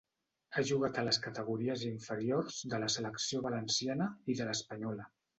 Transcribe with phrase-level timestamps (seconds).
[0.51, 5.07] Ha jugat a les categories inferiors de la selecció valenciana, i de l'espanyola.